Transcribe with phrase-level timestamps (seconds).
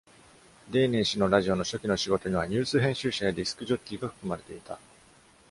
[0.71, 4.79] Dehner 氏のラジオの初期の仕事には、ニュース編集者やディスクジョッキーが含まれていた。